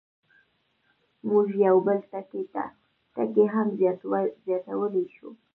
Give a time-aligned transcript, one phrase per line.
[1.29, 1.97] موږ یو بل
[3.15, 3.67] ټکی هم
[4.45, 5.29] زیاتولی شو.